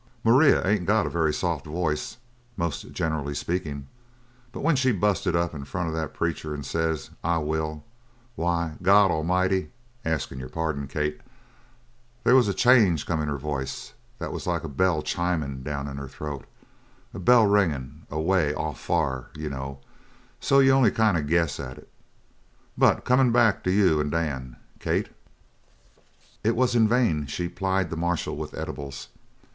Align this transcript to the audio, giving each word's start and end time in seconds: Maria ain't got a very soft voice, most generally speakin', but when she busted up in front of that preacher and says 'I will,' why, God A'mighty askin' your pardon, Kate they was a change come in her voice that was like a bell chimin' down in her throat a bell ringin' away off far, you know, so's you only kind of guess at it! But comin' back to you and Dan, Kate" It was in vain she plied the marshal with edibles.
Maria 0.23 0.65
ain't 0.65 0.87
got 0.87 1.05
a 1.05 1.11
very 1.11 1.31
soft 1.31 1.67
voice, 1.67 2.17
most 2.57 2.91
generally 2.91 3.35
speakin', 3.35 3.87
but 4.51 4.61
when 4.61 4.75
she 4.75 4.91
busted 4.91 5.35
up 5.35 5.53
in 5.53 5.63
front 5.63 5.87
of 5.89 5.93
that 5.93 6.11
preacher 6.15 6.55
and 6.55 6.65
says 6.65 7.11
'I 7.23 7.37
will,' 7.37 7.83
why, 8.35 8.77
God 8.81 9.11
A'mighty 9.11 9.69
askin' 10.03 10.39
your 10.39 10.49
pardon, 10.49 10.87
Kate 10.87 11.21
they 12.23 12.33
was 12.33 12.47
a 12.47 12.53
change 12.55 13.05
come 13.05 13.21
in 13.21 13.27
her 13.27 13.37
voice 13.37 13.93
that 14.17 14.33
was 14.33 14.47
like 14.47 14.63
a 14.63 14.67
bell 14.67 15.03
chimin' 15.03 15.61
down 15.61 15.87
in 15.87 15.97
her 15.97 16.07
throat 16.07 16.45
a 17.13 17.19
bell 17.19 17.45
ringin' 17.45 18.07
away 18.09 18.55
off 18.55 18.79
far, 18.79 19.27
you 19.35 19.51
know, 19.51 19.81
so's 20.39 20.65
you 20.65 20.71
only 20.71 20.89
kind 20.89 21.15
of 21.15 21.27
guess 21.27 21.59
at 21.59 21.77
it! 21.77 21.91
But 22.75 23.05
comin' 23.05 23.31
back 23.31 23.63
to 23.65 23.71
you 23.71 23.99
and 23.99 24.09
Dan, 24.09 24.55
Kate" 24.79 25.09
It 26.43 26.55
was 26.55 26.73
in 26.73 26.87
vain 26.87 27.27
she 27.27 27.47
plied 27.47 27.91
the 27.91 27.95
marshal 27.97 28.35
with 28.35 28.55
edibles. 28.55 29.09